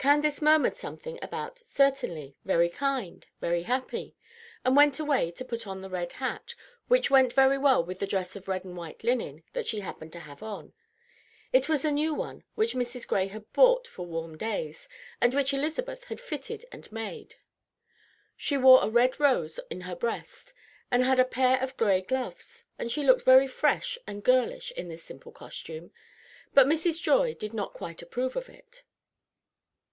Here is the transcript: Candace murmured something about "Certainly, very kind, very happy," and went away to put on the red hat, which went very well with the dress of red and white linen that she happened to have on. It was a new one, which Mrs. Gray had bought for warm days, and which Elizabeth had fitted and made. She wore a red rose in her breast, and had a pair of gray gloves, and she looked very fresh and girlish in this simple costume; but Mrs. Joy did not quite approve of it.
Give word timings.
Candace 0.00 0.40
murmured 0.40 0.76
something 0.76 1.18
about 1.22 1.58
"Certainly, 1.58 2.36
very 2.44 2.68
kind, 2.68 3.26
very 3.40 3.64
happy," 3.64 4.14
and 4.64 4.76
went 4.76 5.00
away 5.00 5.32
to 5.32 5.44
put 5.44 5.66
on 5.66 5.80
the 5.80 5.90
red 5.90 6.12
hat, 6.12 6.54
which 6.86 7.10
went 7.10 7.32
very 7.32 7.58
well 7.58 7.82
with 7.82 7.98
the 7.98 8.06
dress 8.06 8.36
of 8.36 8.46
red 8.46 8.64
and 8.64 8.76
white 8.76 9.02
linen 9.02 9.42
that 9.54 9.66
she 9.66 9.80
happened 9.80 10.12
to 10.12 10.20
have 10.20 10.40
on. 10.40 10.72
It 11.52 11.68
was 11.68 11.84
a 11.84 11.90
new 11.90 12.14
one, 12.14 12.44
which 12.54 12.74
Mrs. 12.76 13.08
Gray 13.08 13.26
had 13.26 13.52
bought 13.52 13.88
for 13.88 14.06
warm 14.06 14.38
days, 14.38 14.88
and 15.20 15.34
which 15.34 15.52
Elizabeth 15.52 16.04
had 16.04 16.20
fitted 16.20 16.64
and 16.70 16.90
made. 16.92 17.34
She 18.36 18.56
wore 18.56 18.84
a 18.84 18.88
red 18.88 19.18
rose 19.18 19.58
in 19.68 19.80
her 19.80 19.96
breast, 19.96 20.52
and 20.92 21.02
had 21.02 21.18
a 21.18 21.24
pair 21.24 21.60
of 21.60 21.76
gray 21.76 22.02
gloves, 22.02 22.66
and 22.78 22.92
she 22.92 23.02
looked 23.02 23.22
very 23.22 23.48
fresh 23.48 23.98
and 24.06 24.22
girlish 24.22 24.70
in 24.76 24.86
this 24.88 25.02
simple 25.02 25.32
costume; 25.32 25.90
but 26.54 26.68
Mrs. 26.68 27.02
Joy 27.02 27.34
did 27.34 27.52
not 27.52 27.72
quite 27.74 28.00
approve 28.00 28.36
of 28.36 28.48
it. 28.48 28.84